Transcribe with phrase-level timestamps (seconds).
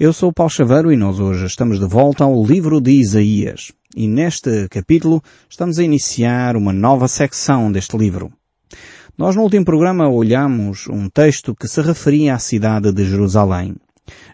[0.00, 3.70] Eu sou o Paulo Chaveiro e nós hoje estamos de volta ao livro de Isaías.
[3.94, 8.32] E neste capítulo estamos a iniciar uma nova secção deste livro.
[9.18, 13.76] Nós no último programa olhamos um texto que se referia à cidade de Jerusalém.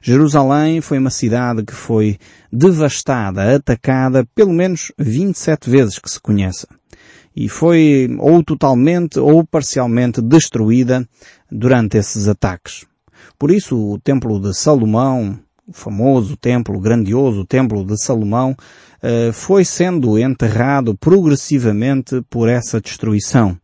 [0.01, 2.17] Jerusalém foi uma cidade que foi
[2.53, 6.69] devastada, atacada pelo menos 27 vezes que se conhece.
[7.35, 11.05] E foi ou totalmente ou parcialmente destruída
[11.51, 12.87] durante esses ataques.
[13.37, 18.57] Por isso o Templo de Salomão, o famoso templo, o grandioso templo de Salomão,
[19.03, 23.59] eh, foi sendo enterrado progressivamente por essa destruição.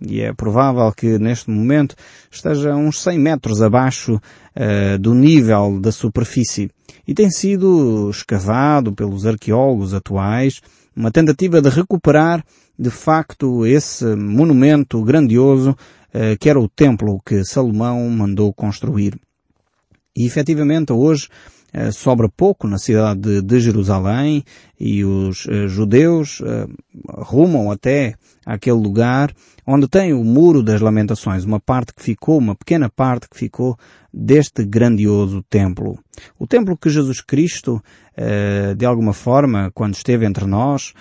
[0.00, 1.96] E é provável que neste momento
[2.30, 6.70] esteja uns 100 metros abaixo uh, do nível da superfície.
[7.06, 10.60] E tem sido escavado pelos arqueólogos atuais
[10.94, 12.44] uma tentativa de recuperar
[12.78, 19.18] de facto esse monumento grandioso uh, que era o templo que Salomão mandou construir.
[20.18, 21.28] E efetivamente hoje
[21.72, 24.42] uh, sobra pouco na cidade de, Jerusalém
[24.78, 26.68] e os uh, judeus uh,
[27.06, 29.32] rumam até aquele lugar
[29.64, 33.78] onde tem o Muro das Lamentações, uma parte que ficou, uma pequena parte que ficou
[34.12, 35.96] deste grandioso templo.
[36.36, 37.78] O templo que Jesus Cristo,
[38.78, 40.94] de alguma forma, quando esteve entre nós,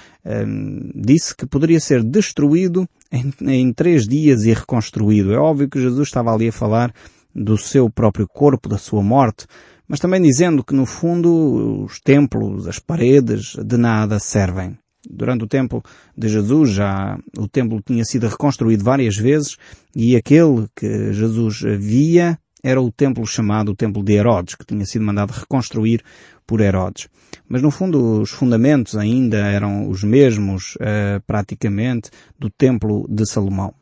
[0.93, 2.85] disse que poderia ser destruído
[3.41, 5.33] em três dias e reconstruído.
[5.33, 6.93] É óbvio que Jesus estava ali a falar
[7.37, 9.45] do seu próprio corpo, da sua morte,
[9.87, 14.77] mas também dizendo que no fundo os templos, as paredes, de nada servem.
[15.09, 15.81] Durante o tempo
[16.17, 19.55] de Jesus já o templo tinha sido reconstruído várias vezes
[19.95, 24.83] e aquele que Jesus via era o templo chamado o Templo de Herodes, que tinha
[24.85, 26.03] sido mandado reconstruir
[26.45, 27.07] por Herodes.
[27.47, 33.73] Mas no fundo os fundamentos ainda eram os mesmos uh, praticamente do Templo de Salomão.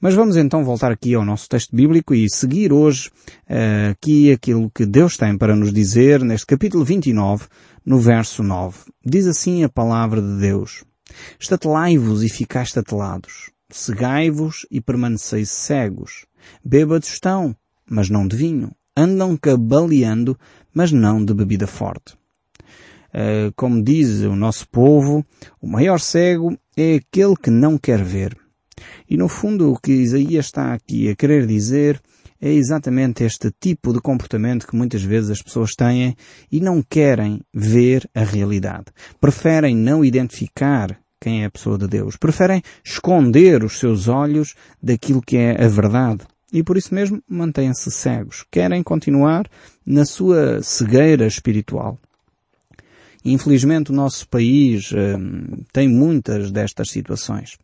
[0.00, 3.10] Mas vamos então voltar aqui ao nosso texto bíblico e seguir hoje
[3.48, 7.46] uh, aqui aquilo que Deus tem para nos dizer neste capítulo 29,
[7.84, 8.78] no verso 9.
[9.04, 10.84] Diz assim a palavra de Deus.
[11.38, 13.50] Estatelai-vos e ficai estatelados.
[13.70, 16.26] Cegai-vos e permaneceis cegos.
[16.64, 17.56] Bêbados estão,
[17.88, 18.72] mas não de vinho.
[18.96, 20.38] Andam cabaleando,
[20.72, 22.14] mas não de bebida forte.
[23.14, 25.24] Uh, como diz o nosso povo,
[25.60, 28.36] o maior cego é aquele que não quer ver.
[29.08, 32.00] E no fundo o que Isaías está aqui a querer dizer
[32.40, 36.14] é exatamente este tipo de comportamento que muitas vezes as pessoas têm
[36.52, 38.86] e não querem ver a realidade.
[39.20, 42.16] Preferem não identificar quem é a pessoa de Deus.
[42.16, 46.24] Preferem esconder os seus olhos daquilo que é a verdade.
[46.52, 48.44] E por isso mesmo mantêm-se cegos.
[48.50, 49.48] Querem continuar
[49.86, 51.98] na sua cegueira espiritual.
[53.24, 57.56] Infelizmente o nosso país hum, tem muitas destas situações.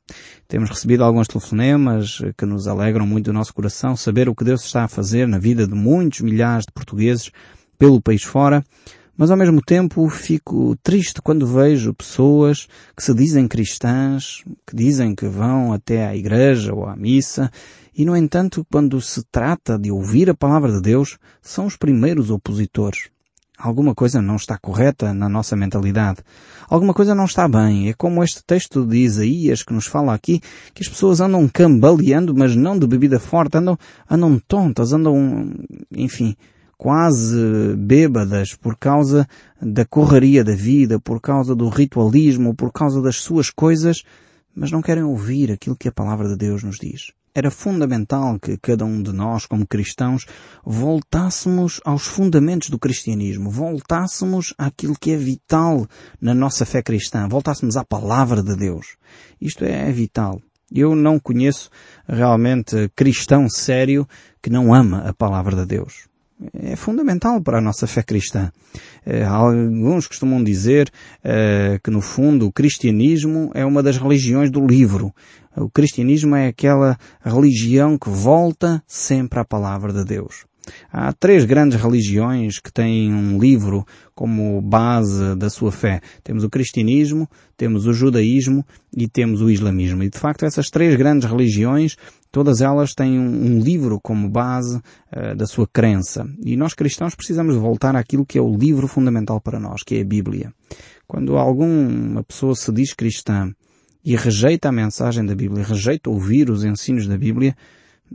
[0.48, 4.42] Temos recebido alguns telefonemas eh, que nos alegram muito o nosso coração saber o que
[4.42, 7.30] Deus está a fazer na vida de muitos milhares de portugueses
[7.78, 8.64] pelo país fora,
[9.18, 12.66] mas ao mesmo tempo fico triste quando vejo pessoas
[12.96, 17.50] que se dizem cristãs, que dizem que vão até à igreja ou à missa,
[17.94, 22.30] e no entanto, quando se trata de ouvir a palavra de Deus, são os primeiros
[22.30, 23.10] opositores.
[23.62, 26.20] Alguma coisa não está correta na nossa mentalidade.
[26.66, 27.90] Alguma coisa não está bem.
[27.90, 30.40] É como este texto de Isaías que nos fala aqui,
[30.72, 33.78] que as pessoas andam cambaleando, mas não de bebida forte, andam,
[34.08, 35.52] andam tontas, andam,
[35.94, 36.34] enfim,
[36.78, 39.28] quase bêbadas por causa
[39.60, 44.02] da correria da vida, por causa do ritualismo, por causa das suas coisas,
[44.56, 47.12] mas não querem ouvir aquilo que a palavra de Deus nos diz.
[47.32, 50.26] Era fundamental que cada um de nós, como cristãos,
[50.64, 55.86] voltássemos aos fundamentos do cristianismo, voltássemos àquilo que é vital
[56.20, 58.96] na nossa fé cristã, voltássemos à palavra de Deus.
[59.40, 60.42] Isto é vital.
[60.72, 61.70] Eu não conheço
[62.08, 64.08] realmente cristão sério
[64.42, 66.10] que não ama a palavra de Deus
[66.54, 68.50] é fundamental para a nossa fé cristã.
[69.04, 74.66] Eh, alguns costumam dizer uh, que no fundo o cristianismo é uma das religiões do
[74.66, 75.14] livro.
[75.56, 80.44] O cristianismo é aquela religião que volta sempre à palavra de Deus.
[80.92, 83.84] Há três grandes religiões que têm um livro
[84.14, 86.00] como base da sua fé.
[86.22, 88.64] Temos o cristianismo, temos o judaísmo
[88.96, 90.02] e temos o islamismo.
[90.02, 91.96] E de facto essas três grandes religiões,
[92.30, 96.26] todas elas têm um, livro como base uh, da sua crença.
[96.44, 100.02] E nós cristãos precisamos voltar àquilo que é o livro fundamental para nós, que é
[100.02, 100.52] a Bíblia.
[101.06, 103.52] Quando alguma pessoa se diz cristã
[104.04, 107.56] e rejeita a mensagem da Bíblia, rejeita ouvir os ensinos da Bíblia,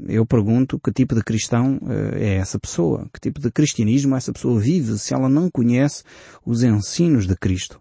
[0.07, 4.33] eu pergunto que tipo de cristão uh, é essa pessoa, que tipo de cristianismo essa
[4.33, 6.03] pessoa vive se ela não conhece
[6.45, 7.79] os ensinos de Cristo.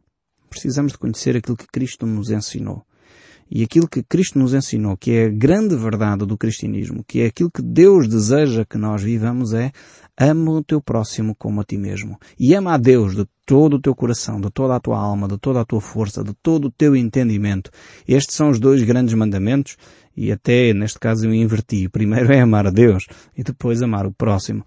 [0.49, 2.85] Precisamos de conhecer aquilo que Cristo nos ensinou.
[3.51, 7.27] E aquilo que Cristo nos ensinou, que é a grande verdade do cristianismo, que é
[7.27, 9.71] aquilo que Deus deseja que nós vivamos, é
[10.19, 12.19] ama o teu próximo como a ti mesmo.
[12.39, 15.39] E ama a Deus de todo o teu coração, de toda a tua alma, de
[15.39, 17.71] toda a tua força, de todo o teu entendimento.
[18.07, 19.77] Estes são os dois grandes mandamentos
[20.17, 21.89] e até neste caso eu inverti.
[21.89, 23.05] Primeiro é amar a Deus
[23.37, 24.65] e depois amar o próximo.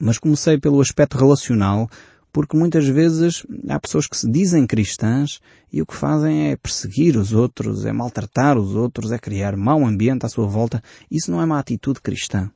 [0.00, 1.88] Mas comecei pelo aspecto relacional
[2.30, 5.40] porque muitas vezes há pessoas que se dizem cristãs
[5.72, 9.84] e o que fazem é perseguir os outros, é maltratar os outros, é criar mau
[9.84, 10.82] ambiente à sua volta.
[11.10, 12.50] Isso não é uma atitude cristã.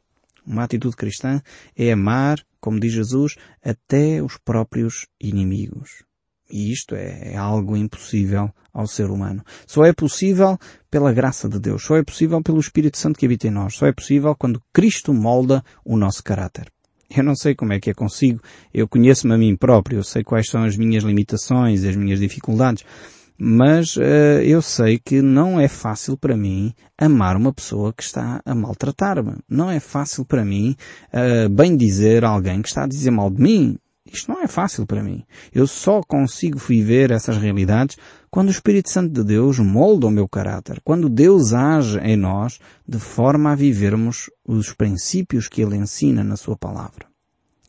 [0.47, 1.41] Uma atitude cristã
[1.77, 6.05] é amar, como diz Jesus, até os próprios inimigos.
[6.51, 9.43] E isto é, é, algo impossível ao ser humano.
[9.67, 10.59] Só é possível
[10.91, 11.83] pela graça de Deus.
[11.83, 13.75] Só é possível pelo Espírito Santo que habita em nós.
[13.75, 16.71] Só é possível quando Cristo molda o nosso caráter.
[17.15, 18.41] Eu não sei como é que é consigo.
[18.73, 19.99] Eu conheço-me a mim próprio.
[19.99, 22.85] Eu sei quais são as minhas limitações, as minhas dificuldades.
[23.45, 28.41] Mas uh, eu sei que não é fácil para mim amar uma pessoa que está
[28.47, 29.35] a maltratar-me.
[29.49, 30.77] Não é fácil para mim
[31.13, 33.77] uh, bem dizer alguém que está a dizer mal de mim.
[34.07, 35.25] Isto não é fácil para mim.
[35.53, 37.97] Eu só consigo viver essas realidades
[38.31, 42.61] quando o Espírito Santo de Deus molda o meu caráter, quando Deus age em nós
[42.87, 47.07] de forma a vivermos os princípios que Ele ensina na Sua palavra.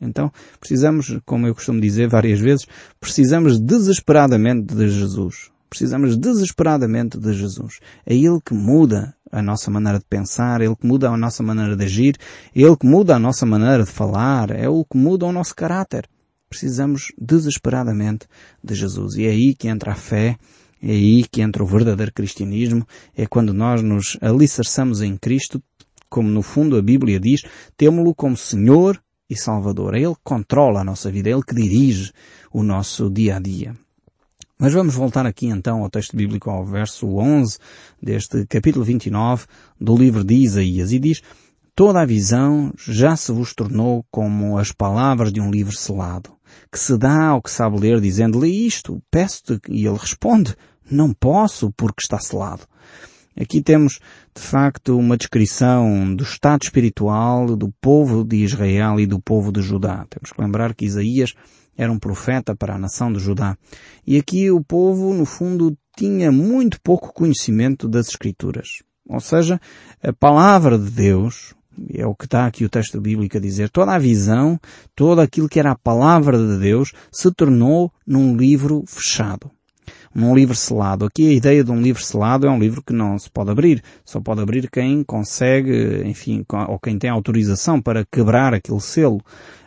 [0.00, 0.30] Então,
[0.60, 2.64] precisamos, como eu costumo dizer várias vezes,
[3.00, 5.52] precisamos desesperadamente de Jesus.
[5.74, 7.80] Precisamos desesperadamente de Jesus.
[8.06, 11.42] É Ele que muda a nossa maneira de pensar, é Ele que muda a nossa
[11.42, 12.16] maneira de agir,
[12.54, 15.54] é Ele que muda a nossa maneira de falar, é Ele que muda o nosso
[15.54, 16.08] caráter
[16.54, 18.28] precisamos desesperadamente
[18.62, 19.16] de Jesus.
[19.16, 20.38] E é aí que entra a fé,
[20.80, 22.86] é aí que entra o verdadeiro cristianismo,
[23.16, 25.60] é quando nós nos alicerçamos em Cristo,
[26.08, 27.42] como no fundo a Bíblia diz,
[27.76, 29.96] temo-lo como Senhor e Salvador.
[29.96, 32.12] É Ele que controla a nossa vida, é Ele que dirige
[32.52, 33.74] o nosso dia a dia.
[34.58, 37.58] Mas vamos voltar aqui então ao texto bíblico, ao verso 11
[38.00, 39.46] deste capítulo 29
[39.80, 41.22] do livro de Isaías e diz
[41.74, 46.34] Toda a visão já se vos tornou como as palavras de um livro selado
[46.70, 50.54] que se dá ao que sabe ler dizendo-lhe isto, peço-te, e ele responde,
[50.90, 52.62] não posso porque está selado.
[53.36, 53.98] Aqui temos,
[54.34, 59.60] de facto, uma descrição do estado espiritual do povo de Israel e do povo de
[59.60, 60.06] Judá.
[60.08, 61.34] Temos que lembrar que Isaías
[61.76, 63.56] era um profeta para a nação de Judá.
[64.06, 68.82] E aqui o povo, no fundo, tinha muito pouco conhecimento das Escrituras.
[69.08, 69.60] Ou seja,
[70.02, 71.54] a palavra de Deus,
[71.92, 74.58] é o que está aqui o texto bíblico a dizer, toda a visão,
[74.94, 79.50] todo aquilo que era a palavra de Deus se tornou num livro fechado.
[80.14, 81.04] Num livro selado.
[81.06, 83.82] Aqui a ideia de um livro selado é um livro que não se pode abrir.
[84.04, 89.20] Só pode abrir quem consegue, enfim, ou quem tem autorização para quebrar aquele selo.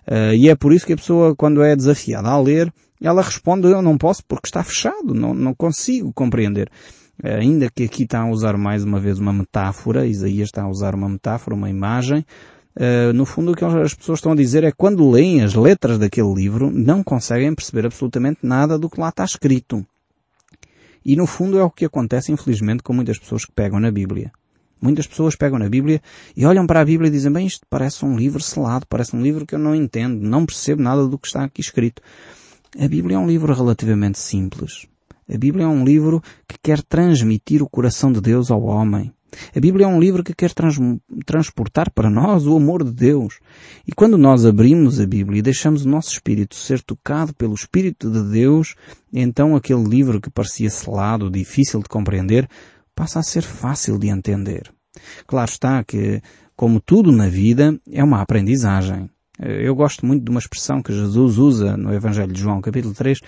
[0.07, 2.71] Uh, e é por isso que a pessoa, quando é desafiada a ler,
[3.01, 6.69] ela responde, eu não posso porque está fechado, não, não consigo compreender.
[7.23, 10.93] Ainda que aqui está a usar mais uma vez uma metáfora, Isaías está a usar
[10.95, 12.25] uma metáfora, uma imagem,
[12.77, 15.97] Uh, no fundo o que as pessoas estão a dizer é quando leem as letras
[15.97, 19.83] daquele livro não conseguem perceber absolutamente nada do que lá está escrito.
[21.07, 24.29] E no fundo é o que acontece infelizmente com muitas pessoas que pegam na Bíblia.
[24.81, 26.01] Muitas pessoas pegam na Bíblia
[26.35, 29.21] e olham para a Bíblia e dizem, bem, isto parece um livro selado, parece um
[29.21, 32.01] livro que eu não entendo, não percebo nada do que está aqui escrito.
[32.77, 34.85] A Bíblia é um livro relativamente simples.
[35.33, 39.13] A Bíblia é um livro que quer transmitir o coração de Deus ao homem.
[39.55, 40.77] A Bíblia é um livro que quer trans
[41.25, 43.39] transportar para nós o amor de Deus.
[43.85, 48.09] E quando nós abrimos a Bíblia e deixamos o nosso espírito ser tocado pelo Espírito
[48.09, 48.75] de Deus,
[49.11, 52.47] então aquele livro que parecia selado, difícil de compreender,
[52.95, 54.71] passa a ser fácil de entender.
[55.25, 56.21] Claro está que,
[56.55, 59.09] como tudo na vida, é uma aprendizagem.
[59.39, 63.19] Eu gosto muito de uma expressão que Jesus usa no Evangelho de João, capítulo 3,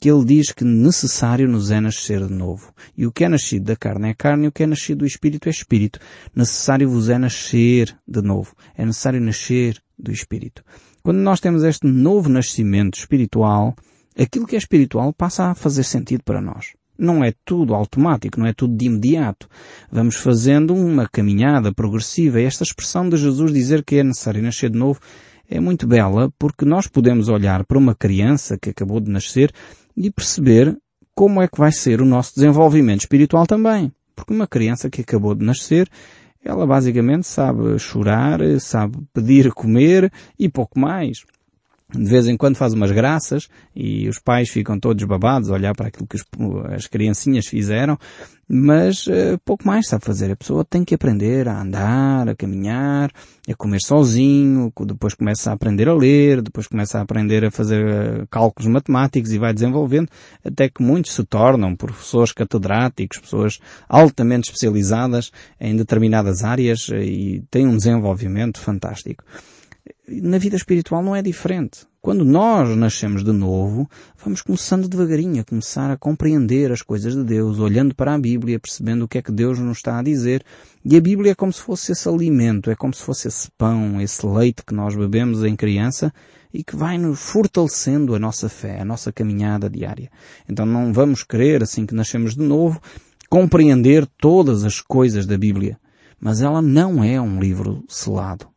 [0.00, 2.72] que ele diz que necessário nos é nascer de novo.
[2.96, 5.06] E o que é nascido da carne é carne, e o que é nascido do
[5.06, 5.98] espírito é espírito.
[6.34, 8.54] Necessário vos é nascer de novo.
[8.76, 10.62] É necessário nascer do espírito.
[11.02, 13.74] Quando nós temos este novo nascimento espiritual,
[14.16, 16.74] aquilo que é espiritual passa a fazer sentido para nós.
[16.96, 19.48] Não é tudo automático, não é tudo de imediato.
[19.90, 22.40] Vamos fazendo uma caminhada progressiva.
[22.40, 25.00] Esta expressão de Jesus dizer que é necessário nascer de novo
[25.48, 29.50] é muito bela porque nós podemos olhar para uma criança que acabou de nascer
[29.98, 30.76] e perceber
[31.14, 33.92] como é que vai ser o nosso desenvolvimento espiritual também.
[34.14, 35.88] Porque uma criança que acabou de nascer,
[36.44, 41.24] ela basicamente sabe chorar, sabe pedir comer e pouco mais
[41.90, 45.74] de vez em quando faz umas graças e os pais ficam todos babados a olhar
[45.74, 46.18] para aquilo que
[46.74, 47.98] as criancinhas fizeram,
[48.48, 50.30] mas uh, pouco mais sabe fazer.
[50.30, 53.12] A pessoa tem que aprender a andar, a caminhar,
[53.46, 57.84] a comer sozinho, depois começa a aprender a ler, depois começa a aprender a fazer
[57.84, 60.08] uh, cálculos matemáticos e vai desenvolvendo,
[60.42, 67.42] até que muitos se tornam professores catedráticos, pessoas altamente especializadas em determinadas áreas uh, e
[67.50, 69.22] têm um desenvolvimento fantástico
[70.08, 71.86] na vida espiritual não é diferente.
[72.08, 73.86] Quando nós nascemos de novo,
[74.24, 78.58] vamos começando devagarinho a começar a compreender as coisas de Deus, olhando para a Bíblia,
[78.58, 80.42] percebendo o que é que Deus nos está a dizer.
[80.82, 84.00] E a Bíblia é como se fosse esse alimento, é como se fosse esse pão,
[84.00, 86.10] esse leite que nós bebemos em criança
[86.50, 90.10] e que vai nos fortalecendo a nossa fé, a nossa caminhada diária.
[90.48, 92.80] Então não vamos querer, assim que nascemos de novo,
[93.28, 95.78] compreender todas as coisas da Bíblia.
[96.18, 98.48] Mas ela não é um livro selado.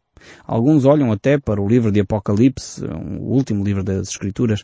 [0.45, 4.63] Alguns olham até para o livro de Apocalipse, o último livro das Escrituras,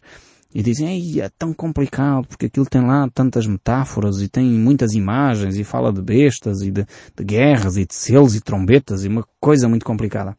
[0.53, 4.93] e dizem, Ei, é tão complicado, porque aquilo tem lá tantas metáforas e tem muitas
[4.93, 6.85] imagens e fala de bestas e de,
[7.15, 10.35] de guerras e de selos e trombetas e uma coisa muito complicada.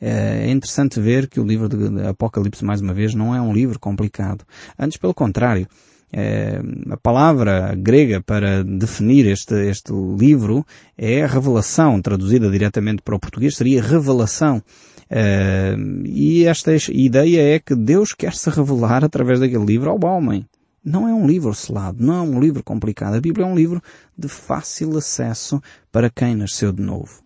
[0.00, 3.78] É interessante ver que o livro de Apocalipse, mais uma vez, não é um livro
[3.78, 4.46] complicado.
[4.78, 5.68] Antes, pelo contrário,
[6.12, 10.66] é, a palavra grega para definir este, este livro
[10.98, 14.62] é revelação, traduzida diretamente para o português seria revelação.
[15.08, 15.74] É,
[16.04, 20.46] e esta ideia é que Deus quer se revelar através daquele livro ao homem.
[20.84, 23.14] Não é um livro selado, não é um livro complicado.
[23.14, 23.82] A Bíblia é um livro
[24.16, 25.60] de fácil acesso
[25.92, 27.22] para quem nasceu de novo.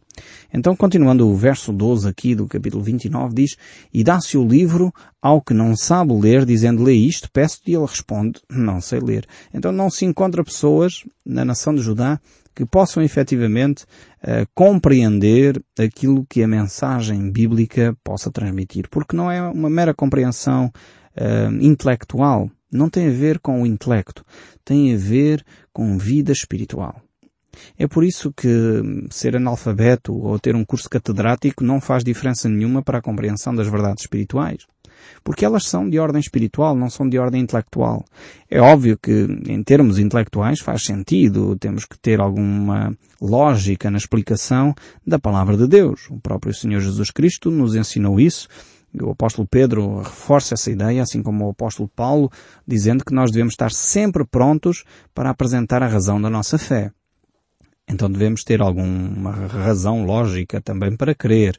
[0.52, 3.56] Então, continuando o verso 12 aqui do capítulo 29, diz,
[3.92, 7.87] E dá-se o livro ao que não sabe ler, dizendo, lê isto, peço-te, e ele
[7.87, 9.26] responde, não sei ler.
[9.52, 12.21] Então não se encontra pessoas na nação de Judá
[12.54, 13.85] que possam efetivamente
[14.23, 18.88] uh, compreender aquilo que a mensagem bíblica possa transmitir.
[18.88, 20.73] Porque não é uma mera compreensão
[21.16, 22.49] uh, intelectual.
[22.71, 24.25] Não tem a ver com o intelecto.
[24.64, 27.04] Tem a ver com vida espiritual.
[27.79, 28.49] É por isso que
[29.11, 33.69] ser analfabeto ou ter um curso catedrático não faz diferença nenhuma para a compreensão das
[33.69, 34.67] verdades espirituais.
[35.23, 38.05] Porque elas são de ordem espiritual, não são de ordem intelectual.
[38.51, 44.75] É óbvio que, em termos intelectuais, faz sentido, temos que ter alguma lógica na explicação
[45.07, 46.09] da palavra de Deus.
[46.11, 48.49] O próprio Senhor Jesus Cristo nos ensinou isso
[49.03, 52.31] o apóstolo Pedro reforça essa ideia, assim como o apóstolo Paulo,
[52.67, 56.93] dizendo que nós devemos estar sempre prontos para apresentar a razão da nossa fé.
[57.88, 61.59] Então devemos ter alguma razão lógica também para crer.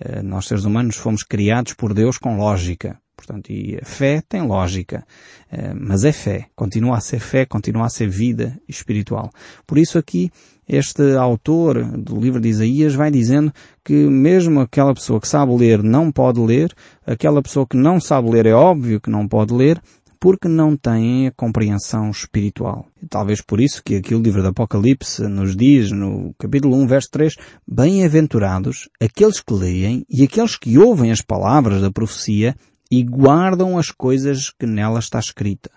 [0.00, 2.98] Eh, nós seres humanos fomos criados por Deus com lógica.
[3.14, 5.06] Portanto, e a fé tem lógica.
[5.50, 6.46] Eh, mas é fé.
[6.54, 9.30] Continua a ser fé, continua a ser vida espiritual.
[9.66, 10.30] Por isso aqui,
[10.68, 13.52] este autor do livro de Isaías vai dizendo
[13.84, 16.74] que mesmo aquela pessoa que sabe ler não pode ler,
[17.06, 19.80] aquela pessoa que não sabe ler é óbvio que não pode ler,
[20.20, 22.86] porque não têm a compreensão espiritual.
[23.08, 27.08] Talvez por isso que aqui o livro do Apocalipse nos diz no capítulo 1, verso
[27.12, 32.54] 3, Bem-aventurados aqueles que leem e aqueles que ouvem as palavras da profecia
[32.90, 35.70] e guardam as coisas que nela está escrita,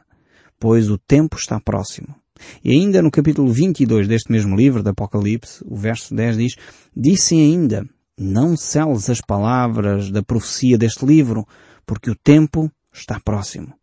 [0.60, 2.16] pois o tempo está próximo.
[2.64, 6.56] E ainda no capítulo 22 deste mesmo livro do Apocalipse, o verso 10 diz,
[6.96, 7.86] Disse ainda,
[8.18, 11.48] não seles as palavras da profecia deste livro,
[11.86, 13.74] porque o tempo está próximo.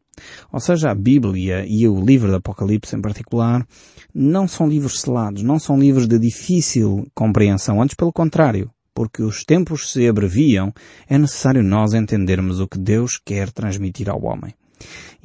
[0.52, 3.66] Ou seja, a Bíblia e o livro do Apocalipse em particular
[4.14, 9.44] não são livros selados, não são livros de difícil compreensão, antes pelo contrário, porque os
[9.44, 10.72] tempos se abreviam,
[11.08, 14.54] é necessário nós entendermos o que Deus quer transmitir ao homem.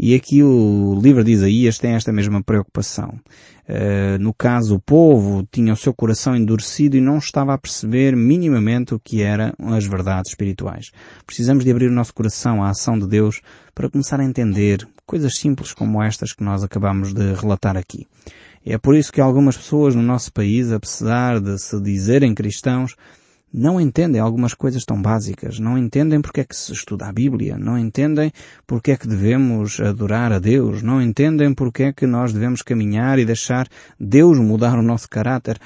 [0.03, 3.20] E aqui o livro de Isaías tem esta mesma preocupação.
[3.70, 8.15] Uh, no caso, o povo tinha o seu coração endurecido e não estava a perceber
[8.15, 10.89] minimamente o que eram as verdades espirituais.
[11.24, 13.41] Precisamos de abrir o nosso coração à ação de Deus
[13.75, 18.08] para começar a entender coisas simples como estas que nós acabamos de relatar aqui.
[18.65, 22.96] É por isso que algumas pessoas no nosso país, apesar de se dizerem cristãos,
[23.53, 27.58] não entendem algumas coisas tão básicas, não entendem porque é que se estuda a Bíblia,
[27.58, 28.31] não entendem
[28.65, 33.20] porque é que devemos adorar a Deus, não entendem porque é que nós devemos caminhar
[33.20, 33.67] e deixar
[34.00, 35.60] Deus mudar o nosso caráter,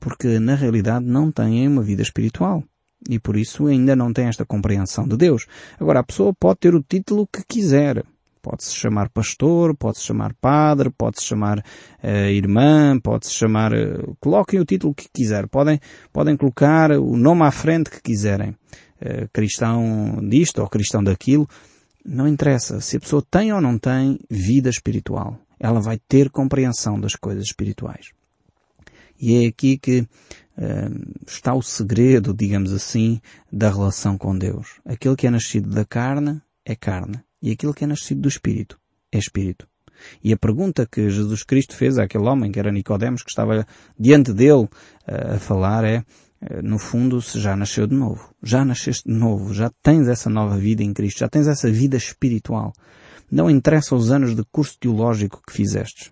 [0.00, 2.64] porque na realidade não têm uma vida espiritual.
[3.08, 5.46] E por isso ainda não têm esta compreensão de Deus.
[5.78, 8.02] Agora, a pessoa pode ter o título que quiser,
[8.44, 13.72] Pode-se chamar pastor, pode-se chamar padre, pode-se chamar uh, irmã, pode-se chamar...
[13.72, 15.48] Uh, coloquem o título que quiser.
[15.48, 15.80] Podem,
[16.12, 18.50] podem colocar o nome à frente que quiserem.
[19.00, 21.48] Uh, cristão disto ou cristão daquilo.
[22.04, 22.82] Não interessa.
[22.82, 27.44] Se a pessoa tem ou não tem vida espiritual, ela vai ter compreensão das coisas
[27.44, 28.10] espirituais.
[29.18, 34.82] E é aqui que uh, está o segredo, digamos assim, da relação com Deus.
[34.84, 37.23] Aquele que é nascido da carne é carne.
[37.44, 38.78] E aquilo que é nascido do Espírito
[39.12, 39.68] é Espírito.
[40.22, 43.66] E a pergunta que Jesus Cristo fez àquele homem, que era Nicodemos, que estava
[44.00, 44.66] diante dele
[45.06, 46.02] eh, a falar é,
[46.40, 48.34] eh, no fundo, se já nasceu de novo.
[48.42, 49.52] Já nasceste de novo.
[49.52, 51.18] Já tens essa nova vida em Cristo.
[51.18, 52.72] Já tens essa vida espiritual.
[53.30, 56.10] Não interessa os anos de curso teológico que fizestes.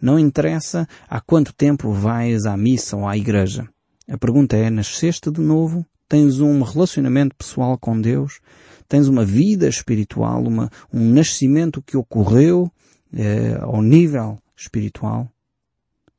[0.00, 3.68] Não interessa há quanto tempo vais à missa ou à igreja.
[4.10, 5.86] A pergunta é, nasceste de novo?
[6.08, 8.40] Tens um relacionamento pessoal com Deus?
[8.92, 12.70] Tens uma vida espiritual, uma, um nascimento que ocorreu
[13.10, 15.30] eh, ao nível espiritual?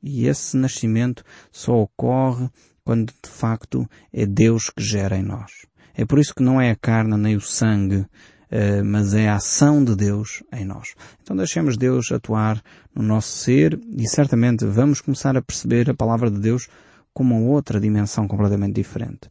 [0.02, 2.48] E esse nascimento só ocorre
[2.84, 5.52] quando de facto é Deus que gera em nós.
[5.94, 8.06] É por isso que não é a carne nem o sangue,
[8.50, 10.96] eh, mas é a ação de Deus em nós.
[11.22, 12.60] Então deixemos Deus atuar
[12.92, 16.66] no nosso ser e certamente vamos começar a perceber a palavra de Deus
[17.12, 19.30] com uma outra dimensão completamente diferente.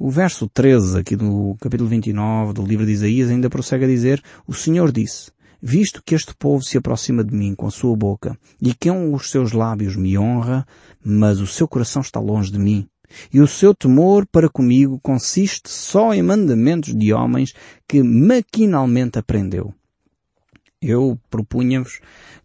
[0.00, 4.22] O verso 13 aqui do capítulo 29 do livro de Isaías ainda prossegue a dizer,
[4.46, 8.38] o Senhor disse, visto que este povo se aproxima de mim com a sua boca
[8.62, 10.64] e que com os seus lábios me honra,
[11.04, 12.86] mas o seu coração está longe de mim,
[13.32, 17.52] e o seu temor para comigo consiste só em mandamentos de homens
[17.88, 19.74] que maquinalmente aprendeu.
[20.80, 21.98] Eu propunha-vos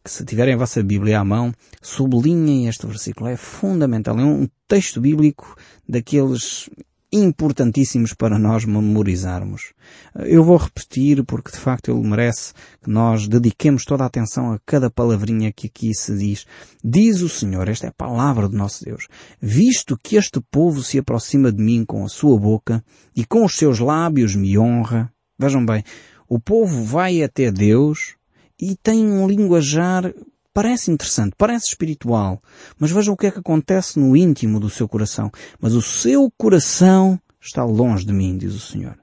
[0.04, 3.30] que se tiverem a vossa Bíblia à mão, sublinhem este versículo.
[3.30, 4.20] É fundamental.
[4.20, 5.56] É um texto bíblico
[5.88, 6.68] daqueles
[7.14, 9.74] importantíssimos para nós memorizarmos.
[10.16, 14.60] Eu vou repetir porque de facto ele merece que nós dediquemos toda a atenção a
[14.66, 16.46] cada palavrinha que aqui se diz.
[16.84, 19.08] Diz o Senhor, esta é a palavra do nosso Deus,
[19.40, 22.84] visto que este povo se aproxima de mim com a sua boca
[23.16, 25.12] e com os seus lábios me honra.
[25.38, 25.84] Vejam bem,
[26.28, 28.16] o povo vai até Deus
[28.60, 30.14] e tem um linguajar
[30.54, 32.42] Parece interessante, parece espiritual,
[32.78, 35.32] mas vejam o que é que acontece no íntimo do seu coração.
[35.60, 38.98] Mas o seu coração está longe de mim, diz o Senhor.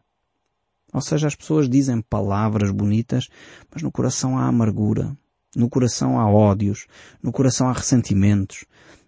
[0.92, 3.28] Ou seja, as pessoas dizem palavras bonitas,
[3.72, 5.16] mas no coração há amargura,
[5.56, 6.86] no coração há ódios,
[7.22, 8.64] no coração há ressentimentos.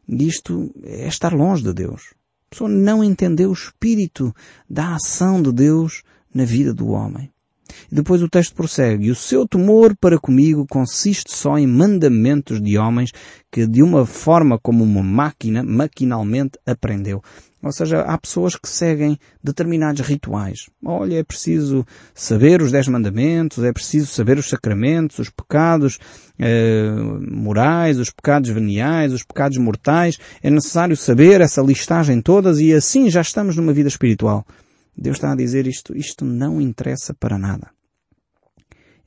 [0.08, 2.14] E isto é estar longe de Deus.
[2.46, 4.34] A pessoa não entendeu o espírito
[4.68, 6.02] da ação de Deus
[6.34, 7.32] na vida do homem.
[7.90, 12.78] Depois o texto prossegue, e o seu temor para comigo consiste só em mandamentos de
[12.78, 13.12] homens
[13.50, 17.22] que de uma forma como uma máquina, maquinalmente aprendeu.
[17.62, 20.68] Ou seja, há pessoas que seguem determinados rituais.
[20.84, 25.98] Olha, é preciso saber os dez mandamentos, é preciso saber os sacramentos, os pecados
[26.40, 26.90] eh,
[27.30, 30.18] morais, os pecados veniais, os pecados mortais.
[30.42, 34.44] É necessário saber essa listagem todas e assim já estamos numa vida espiritual.
[34.96, 37.70] Deus está a dizer isto, isto não interessa para nada.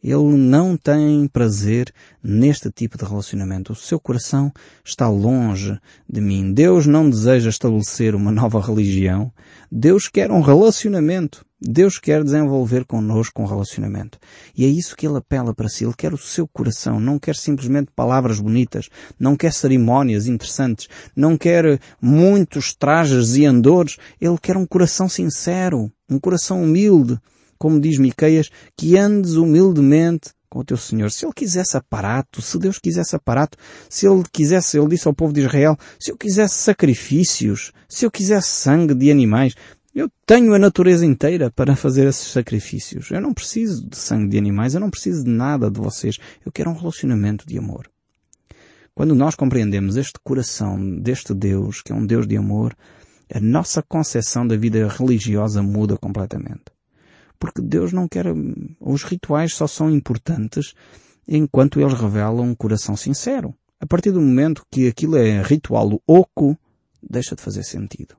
[0.03, 1.91] Ele não tem prazer
[2.23, 3.73] neste tipo de relacionamento.
[3.73, 4.51] O seu coração
[4.83, 6.53] está longe de mim.
[6.53, 9.33] Deus não deseja estabelecer uma nova religião.
[9.71, 11.43] Deus quer um relacionamento.
[11.67, 14.19] Deus quer desenvolver connosco um relacionamento.
[14.55, 15.83] E é isso que Ele apela para si.
[15.83, 16.99] Ele quer o seu coração.
[16.99, 18.87] Não quer simplesmente palavras bonitas.
[19.19, 20.87] Não quer cerimónias interessantes.
[21.15, 23.97] Não quer muitos trajes e andores.
[24.21, 25.91] Ele quer um coração sincero.
[26.09, 27.19] Um coração humilde
[27.57, 31.11] como diz Miqueias, que andes humildemente com o teu Senhor.
[31.11, 33.57] Se ele quisesse aparato, se Deus quisesse aparato,
[33.89, 38.11] se ele quisesse, ele disse ao povo de Israel, se eu quisesse sacrifícios, se eu
[38.11, 39.53] quisesse sangue de animais,
[39.95, 43.09] eu tenho a natureza inteira para fazer esses sacrifícios.
[43.11, 46.17] Eu não preciso de sangue de animais, eu não preciso de nada de vocês.
[46.45, 47.89] Eu quero um relacionamento de amor.
[48.93, 52.75] Quando nós compreendemos este coração deste Deus, que é um Deus de amor,
[53.33, 56.65] a nossa concepção da vida religiosa muda completamente.
[57.39, 58.25] Porque Deus não quer,
[58.79, 60.73] os rituais só são importantes
[61.27, 63.55] enquanto eles revelam um coração sincero.
[63.79, 66.57] A partir do momento que aquilo é ritual oco,
[67.01, 68.15] deixa de fazer sentido.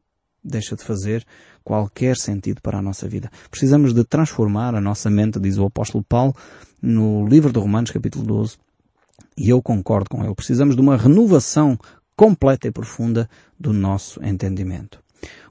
[0.47, 1.27] Deixa de fazer
[1.65, 3.31] qualquer sentido para a nossa vida.
[3.51, 6.35] Precisamos de transformar a nossa mente, diz o apóstolo Paulo,
[6.81, 8.57] no livro de Romanos capítulo 12.
[9.37, 10.35] E eu concordo com ele.
[10.35, 11.77] Precisamos de uma renovação
[12.17, 13.29] completa e profunda
[13.59, 15.03] do nosso entendimento.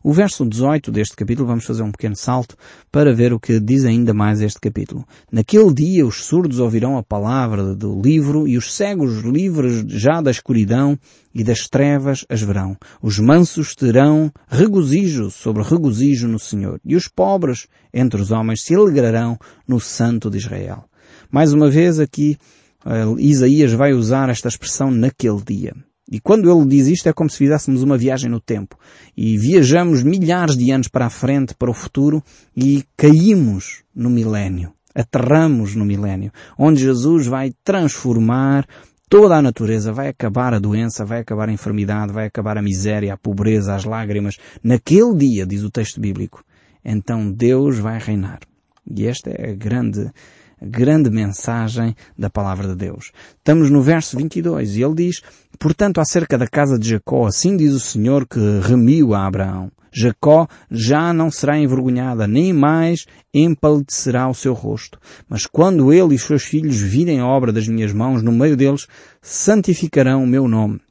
[0.04, 2.56] O verso 18 deste capítulo, vamos fazer um pequeno salto
[2.92, 5.04] para ver o que diz ainda mais este capítulo.
[5.32, 10.30] Naquele dia os surdos ouvirão a palavra do livro e os cegos livres já da
[10.30, 10.96] escuridão
[11.34, 12.78] e das trevas as verão.
[13.02, 18.76] Os mansos terão regozijo sobre regozijo no Senhor e os pobres entre os homens se
[18.76, 20.86] alegrarão no Santo de Israel.
[21.32, 22.38] Mais uma vez aqui
[22.86, 25.74] uh, Isaías vai usar esta expressão naquele dia.
[26.12, 28.78] E quando ele diz isto é como se fizéssemos uma viagem no tempo.
[29.18, 32.24] E viajamos milhares de anos para a frente, para o futuro,
[32.56, 34.72] e caímos no milénio.
[34.94, 36.32] Aterramos no milénio.
[36.58, 38.66] Onde Jesus vai transformar
[39.10, 43.14] toda a natureza, vai acabar a doença, vai acabar a enfermidade, vai acabar a miséria,
[43.14, 44.38] a pobreza, as lágrimas.
[44.64, 46.44] Naquele dia, diz o texto bíblico,
[46.84, 48.40] então Deus vai reinar.
[48.90, 50.12] E esta é a grande
[50.62, 53.12] grande mensagem da palavra de Deus.
[53.38, 55.22] Estamos no verso 22 e ele diz,
[55.60, 59.72] Portanto, acerca da casa de Jacó, assim diz o Senhor que remiu a Abraão.
[59.96, 65.00] Jacó já não será envergonhada, nem mais empalidecerá o seu rosto.
[65.30, 68.58] Mas quando ele e os seus filhos virem a obra das minhas mãos no meio
[68.58, 68.88] deles,
[69.22, 70.82] santificarão o meu nome.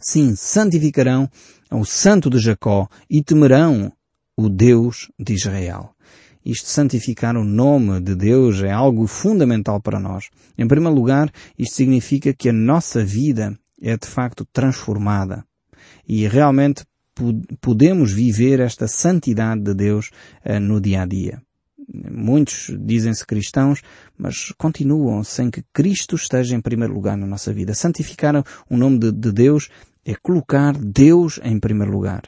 [0.00, 1.28] Sim, santificarão
[1.70, 3.92] o santo de Jacó e temerão
[4.34, 5.90] o Deus de Israel.
[6.44, 10.30] Isto santificar o nome de Deus é algo fundamental para nós.
[10.56, 15.44] Em primeiro lugar, isto significa que a nossa vida é de facto transformada.
[16.08, 16.84] E realmente
[17.60, 20.10] podemos viver esta santidade de Deus
[20.44, 21.42] uh, no dia a dia.
[21.92, 23.82] Muitos dizem-se cristãos,
[24.16, 27.74] mas continuam sem que Cristo esteja em primeiro lugar na nossa vida.
[27.74, 29.68] Santificar o nome de, de Deus
[30.04, 32.22] é colocar Deus em primeiro lugar.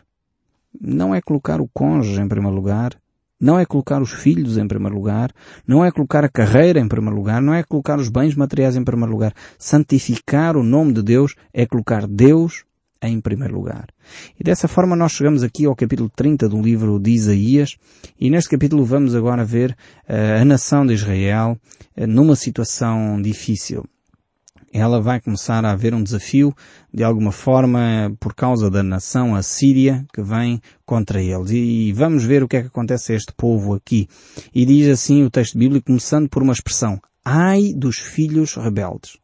[0.81, 2.98] Não é colocar o cônjuge em primeiro lugar,
[3.42, 5.33] não é colocar os filhos em primeiro lugar,
[5.66, 8.85] não é colocar a carreira em primeiro lugar, não é colocar os bens materiais em
[8.85, 9.35] primeiro lugar.
[9.59, 12.64] Santificar o nome de Deus é colocar Deus
[13.02, 13.88] em primeiro lugar.
[14.38, 17.76] E dessa forma nós chegamos aqui ao capítulo 30 do livro de Isaías
[18.18, 19.72] e neste capítulo vamos agora ver
[20.09, 21.59] uh, a nação de Israel
[21.96, 23.85] uh, numa situação difícil
[24.72, 26.54] ela vai começar a haver um desafio,
[26.92, 31.50] de alguma forma, por causa da nação assíria que vem contra eles.
[31.50, 34.08] E vamos ver o que é que acontece a este povo aqui.
[34.54, 39.18] E diz assim o texto bíblico, começando por uma expressão, ai dos filhos rebeldes.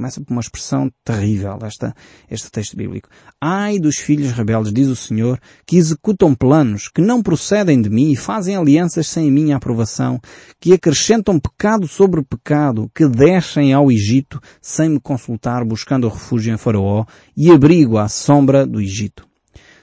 [0.00, 1.94] Começa por uma expressão terrível, esta,
[2.30, 3.10] este texto bíblico.
[3.38, 8.10] Ai dos filhos rebeldes, diz o Senhor, que executam planos, que não procedem de mim
[8.10, 10.18] e fazem alianças sem a minha aprovação,
[10.58, 16.56] que acrescentam pecado sobre pecado, que descem ao Egito sem me consultar, buscando refúgio em
[16.56, 17.04] Faraó
[17.36, 19.28] e abrigo à sombra do Egito.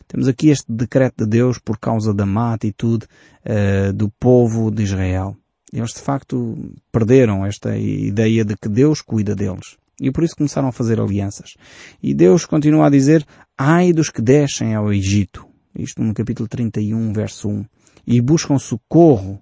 [0.07, 3.05] Temos aqui este decreto de Deus por causa da má atitude
[3.45, 5.37] uh, do povo de Israel.
[5.71, 6.57] Eles de facto
[6.91, 9.77] perderam esta ideia de que Deus cuida deles.
[9.99, 11.55] E por isso começaram a fazer alianças.
[12.01, 13.25] E Deus continua a dizer,
[13.57, 15.45] ai dos que descem ao Egito.
[15.77, 17.65] Isto no capítulo 31, verso 1.
[18.05, 19.41] E buscam socorro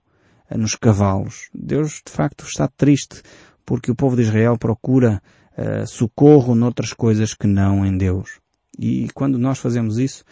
[0.49, 1.49] nos cavalos.
[1.53, 3.21] Deus de facto está triste
[3.65, 5.21] porque o povo de Israel procura
[5.57, 8.39] uh, socorro noutras coisas que não em Deus.
[8.77, 10.23] E quando nós fazemos isso,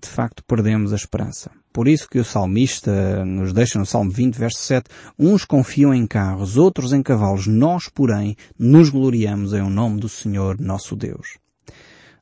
[0.00, 1.50] de facto perdemos a esperança.
[1.72, 6.06] Por isso que o salmista nos deixa no Salmo 20, verso 7, uns confiam em
[6.06, 11.38] carros, outros em cavalos, nós, porém, nos gloriamos em o nome do Senhor nosso Deus.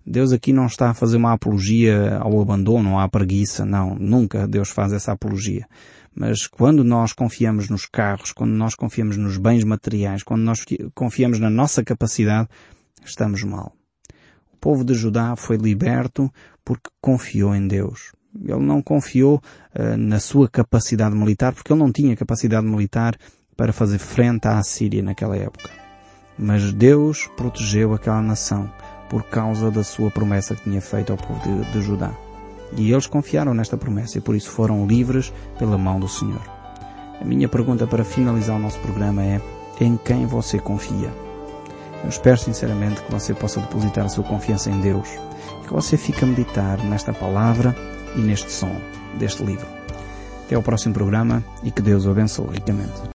[0.06, 4.70] Deus aqui não está a fazer uma apologia ao abandono, à preguiça, não, nunca Deus
[4.70, 5.66] faz essa apologia.
[6.14, 11.38] Mas quando nós confiamos nos carros, quando nós confiamos nos bens materiais, quando nós confiamos
[11.38, 12.48] na nossa capacidade,
[13.04, 13.72] estamos mal.
[14.52, 16.28] O povo de Judá foi liberto
[16.68, 18.12] porque confiou em Deus.
[18.44, 19.36] Ele não confiou
[19.74, 23.16] uh, na sua capacidade militar, porque ele não tinha capacidade militar
[23.56, 25.70] para fazer frente à Síria naquela época.
[26.38, 28.70] Mas Deus protegeu aquela nação
[29.08, 32.12] por causa da sua promessa que tinha feito ao povo de, de Judá.
[32.76, 36.42] E eles confiaram nesta promessa e por isso foram livres pela mão do Senhor.
[37.18, 39.40] A minha pergunta para finalizar o nosso programa é:
[39.80, 41.10] em quem você confia?
[42.02, 45.08] Eu espero sinceramente que você possa depositar a sua confiança em Deus
[45.68, 47.76] que você fique a meditar nesta palavra
[48.16, 48.74] e neste som
[49.18, 49.66] deste livro.
[50.46, 53.02] Até ao próximo programa e que Deus o abençoe ricamente.